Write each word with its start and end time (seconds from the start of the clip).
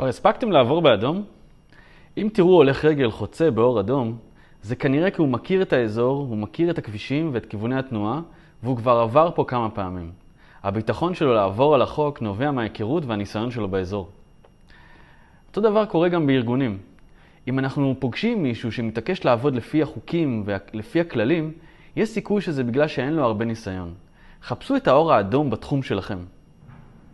כבר 0.00 0.08
הספקתם 0.08 0.50
לעבור 0.50 0.82
באדום? 0.82 1.24
אם 2.16 2.28
תראו 2.32 2.54
הולך 2.54 2.84
רגל 2.84 3.10
חוצה 3.10 3.50
באור 3.50 3.80
אדום, 3.80 4.18
זה 4.62 4.76
כנראה 4.76 5.10
כי 5.10 5.16
הוא 5.22 5.28
מכיר 5.28 5.62
את 5.62 5.72
האזור, 5.72 6.26
הוא 6.28 6.36
מכיר 6.36 6.70
את 6.70 6.78
הכבישים 6.78 7.30
ואת 7.32 7.46
כיווני 7.46 7.78
התנועה, 7.78 8.20
והוא 8.62 8.76
כבר 8.76 8.92
עבר 8.92 9.30
פה 9.34 9.44
כמה 9.48 9.70
פעמים. 9.70 10.12
הביטחון 10.62 11.14
שלו 11.14 11.34
לעבור 11.34 11.74
על 11.74 11.82
החוק 11.82 12.22
נובע 12.22 12.50
מההיכרות 12.50 13.04
והניסיון 13.06 13.50
שלו 13.50 13.68
באזור. 13.68 14.08
אותו 15.48 15.60
דבר 15.60 15.84
קורה 15.84 16.08
גם 16.08 16.26
בארגונים. 16.26 16.78
אם 17.48 17.58
אנחנו 17.58 17.94
פוגשים 17.98 18.42
מישהו 18.42 18.72
שמתעקש 18.72 19.24
לעבוד 19.24 19.54
לפי 19.54 19.82
החוקים 19.82 20.42
ולפי 20.46 21.00
הכללים, 21.00 21.52
יש 21.96 22.08
סיכוי 22.08 22.40
שזה 22.40 22.64
בגלל 22.64 22.88
שאין 22.88 23.12
לו 23.12 23.24
הרבה 23.24 23.44
ניסיון. 23.44 23.94
חפשו 24.42 24.76
את 24.76 24.88
האור 24.88 25.12
האדום 25.12 25.50
בתחום 25.50 25.82
שלכם. 25.82 26.18